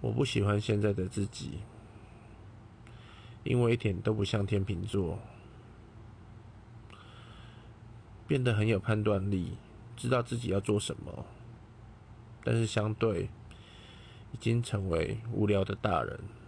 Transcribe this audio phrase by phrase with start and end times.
[0.00, 1.60] 我不喜欢现在的自己
[3.44, 5.18] 因为一点都不像天秤座
[8.26, 9.56] 变得很有判断力
[9.96, 11.26] 知道自己要做什么
[12.42, 13.28] 但是相对
[14.32, 16.39] 已经成为无聊的大人。